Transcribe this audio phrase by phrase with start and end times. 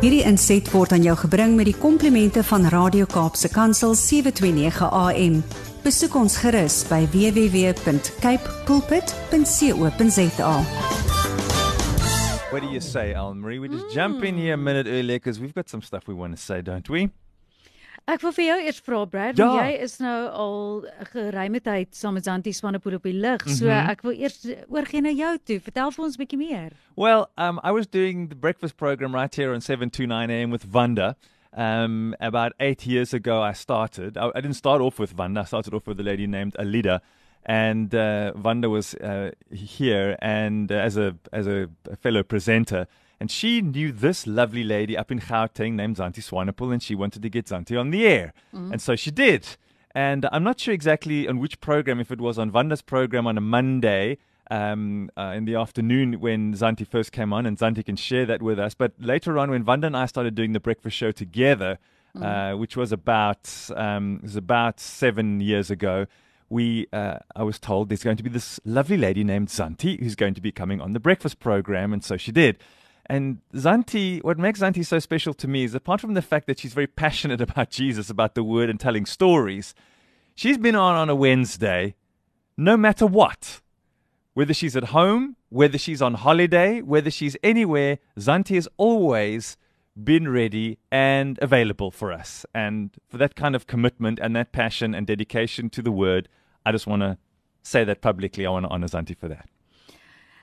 [0.00, 5.34] Hierdie inset word aan jou gebring met die komplimente van Radio Kaapse Kansel 729 AM.
[5.84, 10.54] Besoek ons gerus by www.cape pulpit.co.za.
[12.48, 13.60] What do you say, Alan Marie?
[13.60, 16.34] We just jump in here a minute earlier because we've got some stuff we want
[16.34, 17.10] to say, don't we?
[18.08, 19.54] Ek wil vir jou eers vra Brad, Ja.
[19.54, 19.64] ja.
[19.70, 23.40] jy is nou al geruime tyd saam met Zanti Swanepoel op die lig.
[23.48, 23.90] So Mhm.
[23.90, 25.60] ek wil eers oorgie na jou toe.
[25.60, 26.70] Vertel vir ons 'n bietjie meer.
[26.96, 31.14] Well, um, I was doing the breakfast program right here on 729 AM with Vanda.
[31.56, 34.16] Um, about eight years ago, I started.
[34.16, 35.40] I, I didn't start off with Vanda.
[35.40, 37.00] I started off with a lady named Alida.
[37.44, 41.68] And uh, Vanda was uh, here and uh, as a as a
[42.00, 42.86] fellow presenter,
[43.20, 47.22] and she knew this lovely lady up in Gauteng named Zanti Swanepoel, and she wanted
[47.22, 49.46] to get Zanti on the air, and so she did.
[49.94, 53.36] And I'm not sure exactly on which program, if it was on Vanda's program on
[53.36, 54.18] a Monday
[54.50, 58.40] um, uh, in the afternoon when Zanti first came on, and Zanti can share that
[58.40, 58.74] with us.
[58.74, 61.78] But later on, when Vanda and I started doing the breakfast show together,
[62.20, 66.06] uh, which was about um, was about seven years ago,
[66.48, 70.16] we uh, I was told there's going to be this lovely lady named Zanti who's
[70.16, 72.58] going to be coming on the breakfast program, and so she did.
[73.10, 76.60] And Zanti, what makes Zanti so special to me is apart from the fact that
[76.60, 79.74] she's very passionate about Jesus, about the word, and telling stories,
[80.36, 81.96] she's been on on a Wednesday,
[82.56, 83.62] no matter what.
[84.34, 89.56] Whether she's at home, whether she's on holiday, whether she's anywhere, Zanti has always
[90.02, 92.46] been ready and available for us.
[92.54, 96.28] And for that kind of commitment and that passion and dedication to the word,
[96.64, 97.18] I just want to
[97.64, 98.46] say that publicly.
[98.46, 99.48] I want to honor Zanti for that.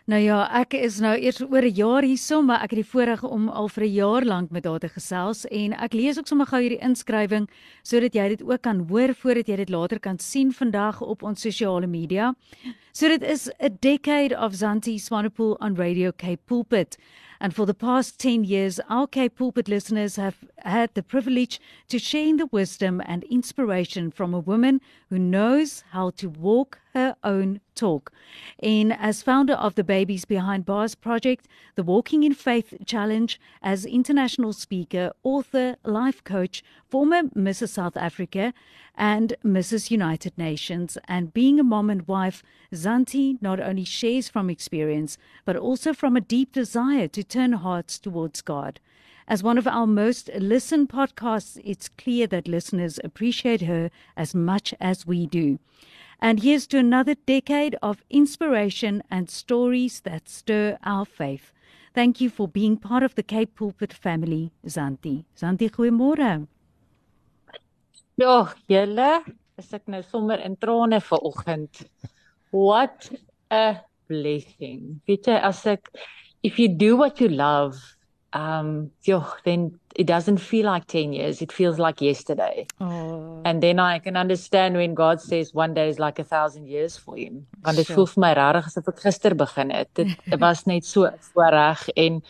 [0.07, 3.23] Nou ja, ek is nou eers oor 'n jaar hierso, maar ek het die voorreg
[3.23, 6.47] om al vir 'n jaar lank met haar te gesels en ek lees ook sommer
[6.47, 7.49] gou hierdie inskrywing
[7.83, 11.41] sodat jy dit ook kan hoor voordat jy dit later kan sien vandag op ons
[11.41, 12.33] sosiale media.
[12.93, 16.97] So dit is a decade of Zanti Swanepoel on Radio Cape Pulpit.
[17.39, 21.99] And for the past 10 years, our Cape Pulpit listeners have had the privilege to
[21.99, 27.15] share in the wisdom and inspiration from a woman who knows how to walk her
[27.23, 28.11] own talk.
[28.61, 33.85] In as founder of the Babies Behind Bars project, the Walking in Faith Challenge, as
[33.85, 37.69] international speaker, author, life coach, former Mrs.
[37.69, 38.53] South Africa,
[38.95, 39.91] and Mrs.
[39.91, 40.97] United Nations.
[41.07, 42.41] And being a mom and wife,
[42.73, 47.99] Zanti not only shares from experience, but also from a deep desire to turn hearts
[47.99, 48.79] towards God.
[49.27, 54.73] As one of our most listened podcasts, it's clear that listeners appreciate her as much
[54.79, 55.59] as we do.
[56.21, 61.51] And here's to another decade of inspiration and stories that stir our faith.
[61.93, 65.25] Thank you for being part of the Cape Pulpit family, Zanti.
[65.37, 66.47] Zanti, goeiemôre.
[68.17, 69.09] Ja, julle,
[69.57, 71.83] is ek nou sommer in trane vanoggend.
[72.51, 73.09] What
[73.51, 75.01] a blessing.
[75.09, 75.91] Weet jy, as ek
[76.47, 77.75] if you do what you love,
[78.33, 82.67] um, yo, then it doesn't feel like 10 years, it feels like yesterday.
[82.79, 86.67] Oh, And then I can understand when God says one day is like a thousand
[86.67, 87.47] years for him.
[87.65, 87.95] Want dit Sure.
[87.95, 89.89] voel vir my regtig asof ek gister begin het.
[89.97, 90.13] Dit
[90.45, 92.21] was net so voorreg en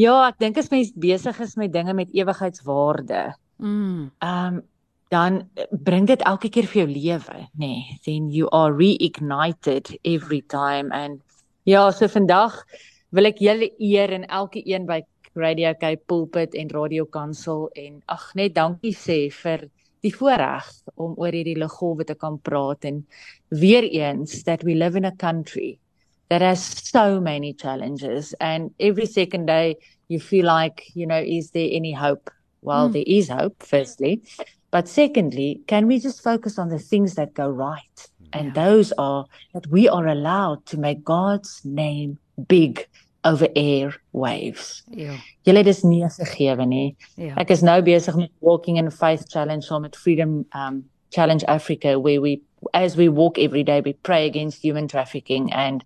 [0.00, 3.24] ja, ek dink as mens besig is met dinge met ewigheidswaarde,
[3.60, 4.62] mm, um
[5.12, 5.42] dan
[5.84, 7.66] bring dit elke keer vir jou lewe, nê.
[7.66, 11.20] Nee, then you are reignited every time and
[11.68, 12.56] ja, so vandag
[13.12, 15.00] wil ek julle eer en elke een by
[15.36, 19.66] Radio Cape Pulpit en Radio Kansel en ag net dankie sê vir
[20.02, 20.66] die voorreg
[21.00, 23.02] om oor hierdie liggolwe te kan praat en
[23.50, 25.78] weer eens that we live in a country
[26.28, 29.76] that has so many challenges and every second day
[30.08, 32.30] you feel like you know is there any hope
[32.62, 32.92] well Mm.
[32.92, 34.20] there is hope firstly
[34.70, 38.64] but secondly can we just focus on the things that go right and Yeah.
[38.64, 39.24] those are
[39.54, 42.18] that we are allowed to make God's name
[42.48, 42.86] big
[43.24, 45.14] over air waves ja,
[45.46, 47.34] julle dis nie gegeewe nie ja.
[47.36, 50.84] Ek is nou besig met Walking in Faith Challenge saam met Freedom um
[51.14, 52.40] Challenge Africa where we
[52.72, 55.84] as we walk every day we pray against human trafficking and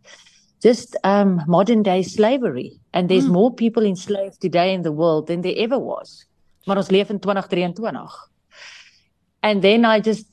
[0.62, 3.32] just um modern day slavery and there's Mm.
[3.32, 6.24] more people enslaved today in the world than there ever was.
[6.66, 8.08] Maar ons leef in 2023.
[9.42, 10.26] And then I just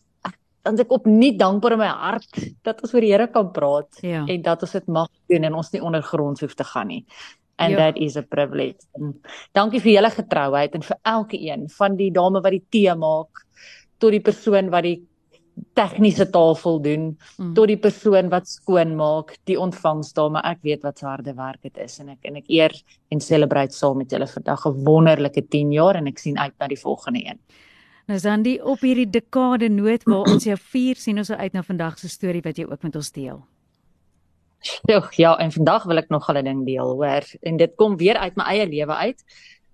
[0.63, 4.25] dan ek opnuut dankbaar in my hart dat ons oor die Here kan praat Ja.
[4.27, 7.05] en dat ons dit mag doen en ons nie ondergronds hoef te gaan nie.
[7.59, 7.77] And Ja.
[7.77, 8.79] that is a privilege.
[8.95, 9.13] En
[9.53, 13.45] dankie vir julle getrouheid en vir elke een van die dame wat die tee maak
[13.99, 15.01] tot die persoon wat die
[15.75, 17.53] tegniese tafel doen Mm.
[17.53, 20.41] tot die persoon wat skoon maak, die ontvangsdame.
[20.43, 22.71] Ek weet wat se harde werk dit is en ek en ek eer
[23.11, 26.67] en celebrate saam met julle vandag 'n wonderlike 10 jaar en ek sien uit na
[26.67, 27.39] die volgende een.
[28.05, 31.99] Nou Zandi, op hierdie dekade noot waar ons jou vier sien ons uit na vandag
[31.99, 33.39] se storie wat jy ook met ons deel.
[34.87, 37.23] Ja, ja, en vandag wil ek nog 'n ding deel, hoor.
[37.41, 39.23] En dit kom weer uit my eie lewe uit.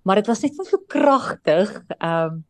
[0.02, 1.82] maar dit was net so kragtig.
[1.98, 2.44] Um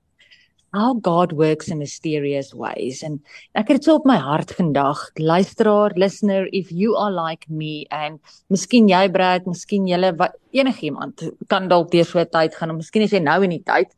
[0.71, 3.19] how God works in mysterious ways and
[3.59, 5.00] ek het dit so op my hart vandag.
[5.19, 8.21] Luisteraar, listener, if you are like me and
[8.55, 10.12] miskien jy Brad, miskien julle
[10.55, 13.65] enigiemand kan dalk deur so 'n tyd gaan of miskien is jy nou in die
[13.67, 13.91] tyd.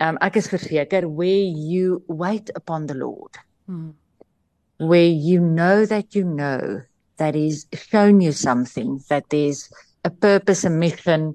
[0.00, 3.38] Um ek is verseker where you wait upon the Lord.
[3.66, 3.90] Hmm.
[4.78, 6.82] Where you know that you know
[7.16, 9.70] that is shown you something that there's
[10.04, 11.34] a purpose, a mission,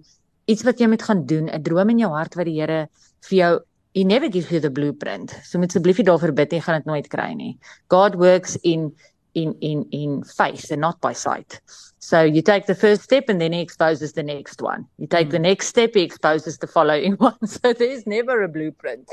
[0.50, 2.89] iets wat jy moet gaan doen, 'n droom in jou hart wat die Here
[3.29, 3.59] vir jou
[3.94, 5.33] he never gives you the blueprint.
[5.44, 7.57] So moet asseblief nie daarvoor bid nie, gaan dit nooit kry nie.
[7.89, 8.91] God works in
[9.33, 11.61] in in in faith and not by sight.
[11.99, 14.85] So you take the first step and then he exposes the next one.
[14.97, 15.31] You take mm.
[15.31, 17.45] the next step, he exposes the following one.
[17.45, 19.09] So there's never a blueprint.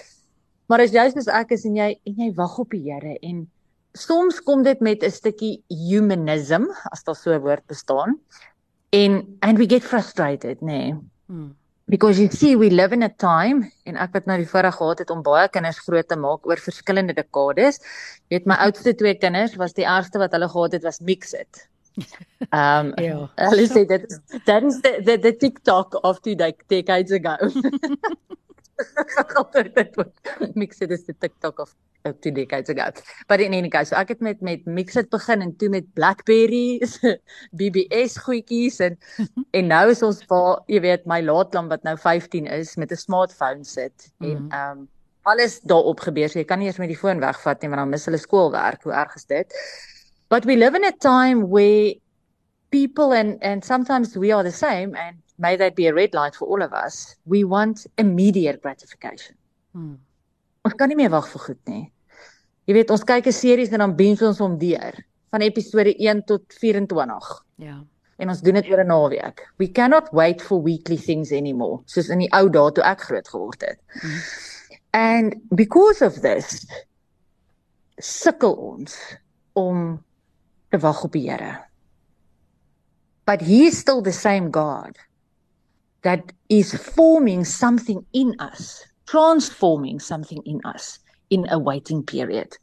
[0.69, 3.45] Maar as jy soos ek is en jy en jy wag op die Here en
[3.95, 8.19] soms kom dit met 'n stukkie humanism as daar so 'n woord bestaan.
[8.93, 10.91] En and we get frustrated, nê.
[10.91, 10.97] Nee.
[11.31, 11.55] Mm
[11.89, 15.03] because you see we live in a time en ek het nou die voorreg gehad
[15.05, 17.79] het om baie kinders groot te maak oor verskillende dekades.
[18.27, 21.35] Jy weet my oudste twee kinders was die eerste wat hulle gehad het was mix
[21.39, 21.67] it.
[22.53, 23.31] Um ja.
[23.51, 24.05] Hulle sê dit
[24.45, 26.37] that is the the, the TikTok of two
[26.69, 27.37] decades ago.
[30.55, 32.91] mix it is the TikTok of uh, two decades ago.
[33.29, 35.89] But in any case, so ek het met met mix it begin en toe met
[35.95, 36.81] BlackBerry,
[37.59, 38.99] BBS goedjies en
[39.57, 43.01] en nou is ons waar jy weet my laatlam wat nou 15 is met 'n
[43.01, 44.31] smartphone sit mm.
[44.31, 44.89] en ehm um,
[45.27, 46.29] alles daarop gebeur.
[46.31, 48.85] So jy kan nie eens met die foon wegvat nie want dan mis hulle skoolwerk.
[48.87, 49.57] Hoe erg is dit?
[50.29, 51.93] But we live in a time where
[52.71, 56.35] people and and sometimes we are the same and may that be a red light
[56.35, 57.15] for all of us.
[57.25, 59.37] We want immediate gratification.
[59.73, 59.95] Hmm.
[60.65, 61.85] Ons kan nie meer wag vir goed nie.
[62.67, 64.97] Jy weet, ons kyk 'n series en dan binge ons hom deur
[65.31, 67.45] van episode 1 tot 24.
[67.63, 67.85] Ja.
[68.19, 69.47] En ons doen dit oor 'n naweek.
[69.59, 73.29] We cannot wait for weekly things anymore, soos in die ou dae toe ek groot
[73.29, 73.79] geword het.
[74.01, 74.19] Hmm.
[74.93, 76.67] And because of this
[78.01, 78.97] sukkel ons
[79.53, 80.03] om
[80.71, 81.65] te wag op die Here.
[83.27, 84.97] But he is still the same God
[86.03, 90.99] that is forming something in us, transforming something in us
[91.31, 92.59] in a waiting period.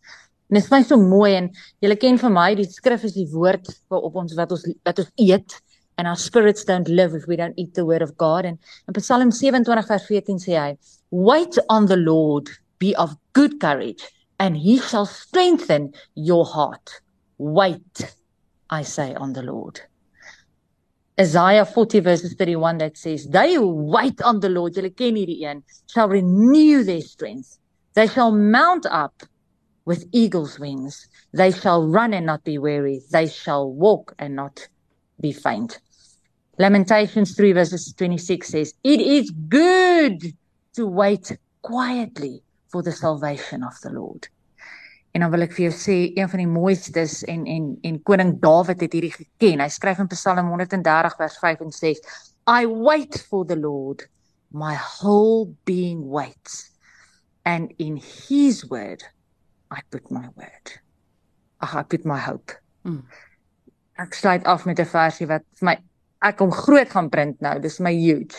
[0.48, 1.50] En dit is my so mooi en
[1.84, 5.12] julle ken vir my die skrif is die woord waarop ons wat ons wat ons
[5.20, 5.56] eet
[5.98, 9.02] and our spirits don't live if we don't eat the word of God and in
[9.02, 10.70] Psalm 27 vers 14 sê hy
[11.12, 14.06] wait on the Lord be of good courage
[14.40, 17.02] and he shall strengthen your heart
[17.44, 18.16] wait
[18.70, 19.82] I say on the Lord
[21.20, 27.02] Isaiah 40 verses 31 that says, They who wait on the Lord, shall renew their
[27.02, 27.60] strength.
[27.94, 29.22] They shall mount up
[29.86, 31.08] with eagle's wings.
[31.32, 33.02] They shall run and not be weary.
[33.12, 34.68] They shall walk and not
[35.20, 35.80] be faint.
[36.58, 40.34] Lamentations 3 verses 26 says, It is good
[40.76, 42.42] to wait quietly
[42.72, 44.28] for the salvation of the Lord.
[45.14, 48.32] En dan wil ek vir jou sê een van die mooistes en en en koning
[48.42, 49.62] Dawid het hierdie geken.
[49.62, 52.02] Hy skryf in Psalm 130 vers 5 en 6:
[52.50, 54.08] I wait for the Lord,
[54.50, 56.72] my whole being waits.
[57.46, 59.04] And in his word
[59.70, 60.80] I put my word.
[61.62, 62.58] Ag, I put my hope.
[62.82, 63.04] Mm.
[64.02, 65.78] Ek sluit af met 'n versie wat vir my
[66.26, 67.60] ek kom groot gaan print nou.
[67.60, 68.34] Dis my huge.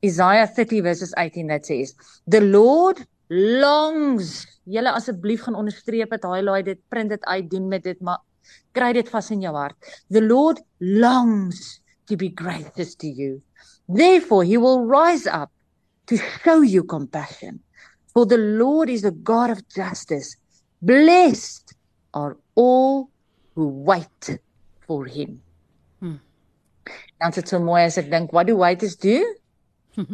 [0.00, 1.94] Isaiah 30 verses 18 that says,
[2.26, 7.84] "The Lord longs julle asseblief gaan onderstreep dit highlight dit print dit uit doen met
[7.86, 8.22] dit maar
[8.76, 9.76] kry dit vas in jou hart.
[10.10, 13.42] The lord longs to be gracious to you.
[13.88, 15.50] Therefore he will rise up
[16.06, 17.62] to show you compassion.
[18.12, 20.36] For the lord is a god of justice.
[20.80, 21.74] Blessed
[22.14, 23.10] are all
[23.54, 24.38] who wait
[24.86, 25.42] for him.
[26.00, 26.20] Hmm.
[27.18, 29.24] dan sit so mooi as ek dink what do waiters do?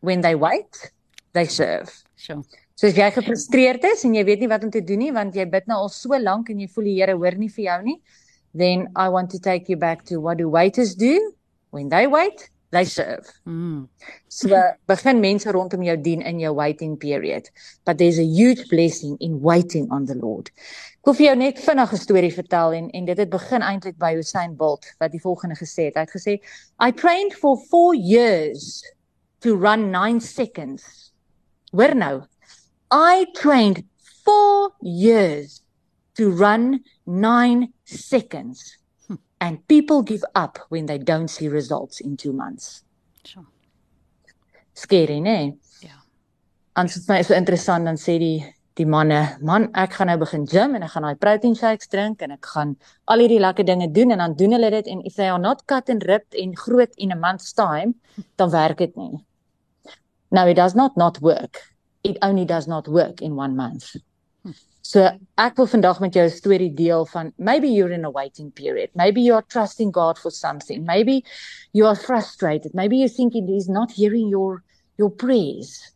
[0.00, 0.92] When they wait
[1.32, 1.90] they serve.
[2.16, 2.44] Sure
[2.80, 5.34] So as jy gefrustreerd is en jy weet nie wat om te doen nie want
[5.36, 7.74] jy bid nou al so lank en jy voel die Here hoor nie vir jou
[7.90, 7.96] nie,
[8.56, 11.18] then I want to take you back to what do waiters do?
[11.76, 13.28] When they wait, they serve.
[13.44, 13.84] Mm.
[14.32, 17.52] So begin mense rondom jou dien in jou waiting period.
[17.84, 20.48] But there's a huge blessing in waiting on the Lord.
[21.02, 24.00] Ek wil vir jou net vinnig 'n storie vertel en en dit het begin eintlik
[24.00, 26.00] by Usain Bolt wat die volgende gesê het.
[26.00, 26.40] Hy het gesê
[26.80, 28.80] I trained for 4 years
[29.44, 31.12] to run 9 seconds.
[31.76, 32.22] Hoor nou,
[32.90, 33.84] I trained
[34.24, 35.62] four years
[36.16, 38.76] to run nine seconds.
[39.06, 39.16] Hmm.
[39.40, 42.82] And people give up when they don't see results in two months.
[43.24, 43.46] Sure.
[44.74, 45.56] Scary, né?
[45.80, 46.02] Ja.
[46.76, 50.46] Anders is my so interessant dan sê die die manne, man, ek gaan nou begin
[50.48, 52.76] gym en ek gaan daai protein shakes drink en ek gaan
[53.12, 55.66] al hierdie lekker dinge doen en dan doen hulle dit en if they are not
[55.66, 57.92] cut and ripped en groot in a month's time,
[58.40, 59.20] dan werk dit nie.
[60.30, 61.60] Now it does not not work.
[62.02, 63.96] It only does not work in 1 month.
[64.82, 65.04] So
[65.38, 68.90] ek wil vandag met jou 'n storie deel van maybe you're in a waiting period.
[68.94, 70.84] Maybe you are trusting God for something.
[70.84, 71.24] Maybe
[71.72, 72.74] you are frustrated.
[72.74, 74.64] Maybe you're thinking he's not hearing your
[74.96, 75.92] your prayers.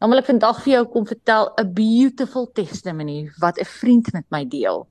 [0.00, 4.26] Dan wil ek vandag vir jou kom vertel 'n beautiful testimony wat 'n vriend met
[4.30, 4.88] my deel.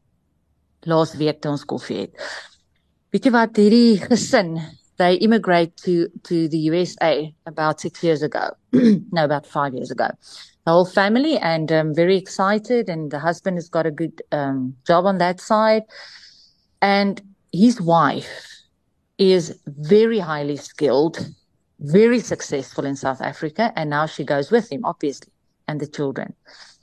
[0.87, 2.15] Laas week toe ons koffie het.
[3.11, 4.57] Weet jy wat hierdie gesin,
[4.97, 8.51] they immigrate to to the USA about 6 years ago.
[8.71, 10.09] no, about 5 years ago.
[10.65, 14.75] The whole family and um very excited and the husband has got a good um
[14.87, 15.83] job on that side
[16.81, 17.21] and
[17.51, 18.49] his wife
[19.17, 21.17] is very highly skilled
[21.83, 25.31] very successful in South Africa, and now she goes with him, obviously,
[25.67, 26.33] and the children.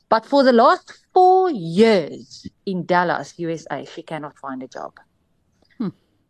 [0.08, 4.92] But for the last four years in Dallas, USA, she cannot find a job.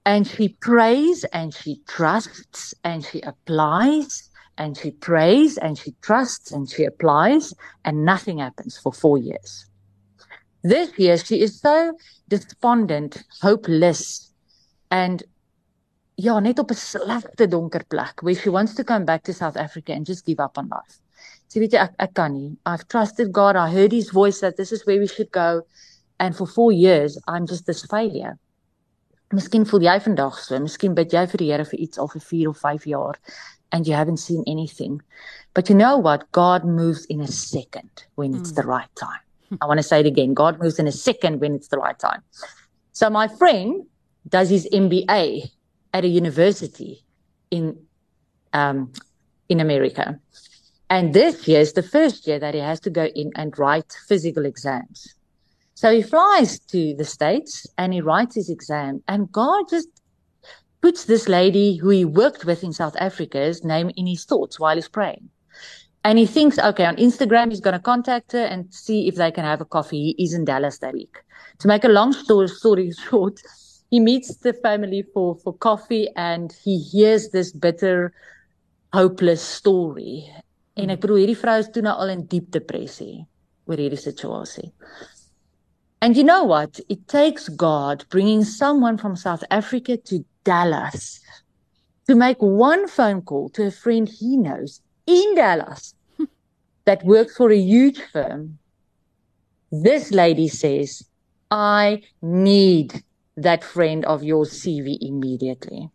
[0.05, 6.53] And she prays and she trusts and she applies and she prays and she trusts
[6.53, 7.55] and she applies,
[7.85, 9.67] and nothing happens for four years.
[10.63, 11.95] This year, she is so
[12.29, 14.33] despondent, hopeless,
[14.91, 15.23] and
[16.17, 19.57] ja, net op 'n slegte donker plek where she wants to come back to South
[19.57, 21.01] Africa and just give up on life.
[21.49, 22.57] Sy weet jy ek ek kan nie.
[22.67, 23.57] I've trusted God.
[23.57, 25.63] I heard his voice that this is where we should go
[26.19, 28.37] and for 4 years I'm just this failure.
[29.33, 32.23] Miskien voel jy vandag so, miskien bid jy vir die Here vir iets al vir
[32.27, 33.19] 4 of 5 jaar
[33.73, 35.01] and you haven't seen anything.
[35.55, 36.31] But you know what?
[36.33, 38.57] God moves in a second when it's mm.
[38.57, 39.23] the right time.
[39.61, 40.35] I want to say it again.
[40.35, 42.23] God moves in a second when it's the right time.
[42.93, 43.87] So my friend
[44.29, 45.51] does his MBA
[45.93, 47.05] at a university
[47.51, 47.79] in
[48.53, 48.93] um,
[49.49, 50.19] in America.
[50.89, 53.97] And this year is the first year that he has to go in and write
[54.09, 55.15] physical exams.
[55.81, 59.03] So he flies to the States and he writes his exam.
[59.09, 59.89] And God just
[60.83, 64.75] puts this lady who he worked with in South Africa's name in his thoughts while
[64.75, 65.31] he's praying.
[66.05, 69.31] And he thinks, okay, on Instagram, he's going to contact her and see if they
[69.31, 70.13] can have a coffee.
[70.13, 71.17] He is in Dallas that week.
[71.61, 73.41] To make a long story, story short,
[73.91, 78.13] he meets the family for for coffee and he hears this bitter
[78.93, 80.29] hopeless story
[80.77, 81.03] en ek hmm.
[81.07, 83.25] bedoel hierdie vrou is toe nou al in diep depressie
[83.67, 84.69] oor hierdie situasie
[86.03, 91.21] and you know what it takes god bringing someone from south africa to dallas
[92.07, 95.95] to make one phone call to a friend he knows in dallas
[96.85, 98.59] that works for a huge firm
[99.71, 101.05] this lady says
[101.51, 103.03] i need
[103.43, 105.91] that friend of yours CV immediately.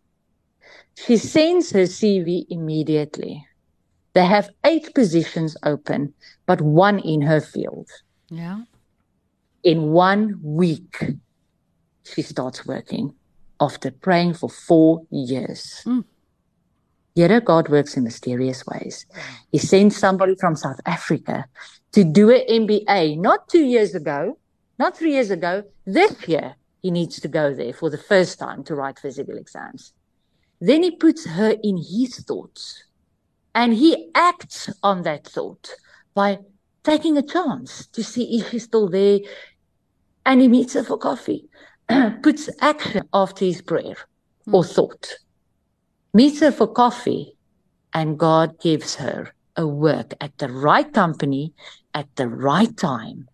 [0.94, 3.46] She sends her CV immediately.
[4.14, 6.14] They have eight positions open,
[6.46, 7.88] but one in her field.
[8.30, 8.62] Yeah.
[9.66, 10.96] In one week,
[12.04, 13.12] she starts working
[13.60, 15.82] after praying for four years.
[15.84, 16.04] Mm.
[17.16, 19.06] Yet God works in mysterious ways.
[19.50, 21.46] He sends somebody from South Africa
[21.90, 24.38] to do an MBA not two years ago,
[24.78, 28.62] not three years ago, this year he needs to go there for the first time
[28.64, 29.92] to write physical exams.
[30.60, 32.84] Then he puts her in his thoughts
[33.52, 35.70] and he acts on that thought
[36.14, 36.38] by
[36.84, 39.18] taking a chance to see if she's still there
[40.26, 41.48] and he meets her for coffee,
[42.22, 43.96] puts action after his prayer
[44.52, 44.70] or hmm.
[44.70, 45.14] thought,
[46.12, 47.32] meets her for coffee,
[47.94, 51.54] and God gives her a work at the right company
[51.94, 53.28] at the right time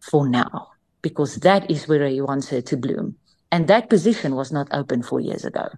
[0.00, 0.68] for now
[1.00, 3.16] because that is where he wants her to bloom.
[3.50, 5.68] And that position was not open four years ago.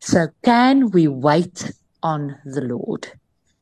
[0.00, 3.08] So, can we wait on the Lord?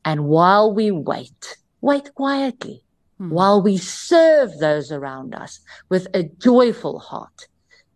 [0.05, 2.83] And while we wait, wait quietly,
[3.17, 3.29] hmm.
[3.29, 5.59] while we serve those around us
[5.89, 7.47] with a joyful heart,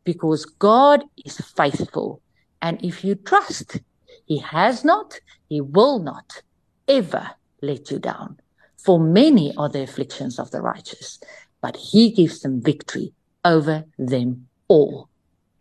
[0.03, 2.21] because God is faithful.
[2.61, 3.79] And if you trust,
[4.25, 6.41] He has not, He will not
[6.87, 8.37] ever let you down.
[8.83, 11.19] For many are the afflictions of the righteous,
[11.61, 13.13] but he gives them victory
[13.45, 15.09] over them all.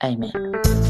[0.02, 0.89] Amen.